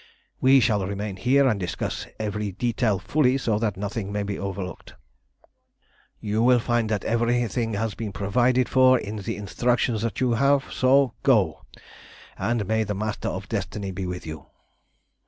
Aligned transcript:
We 0.39 0.59
shall 0.59 0.87
remain 0.87 1.17
here 1.17 1.47
and 1.47 1.59
discuss 1.59 2.07
every 2.19 2.53
detail 2.53 2.97
fully 2.97 3.37
so 3.37 3.59
that 3.59 3.77
nothing 3.77 4.11
may 4.11 4.23
be 4.23 4.35
overlooked. 4.39 4.95
You 6.19 6.41
will 6.41 6.57
find 6.57 6.89
that 6.89 7.03
everything 7.03 7.73
has 7.75 7.93
been 7.93 8.11
provided 8.11 8.67
for 8.67 8.97
in 8.97 9.17
the 9.17 9.35
instructions 9.37 10.03
you 10.15 10.31
have, 10.33 10.73
so 10.73 11.13
go, 11.21 11.67
and 12.35 12.65
may 12.65 12.83
the 12.83 12.95
Master 12.95 13.27
of 13.29 13.47
Destiny 13.47 13.91
be 13.91 14.07
with 14.07 14.25
you!" 14.25 14.47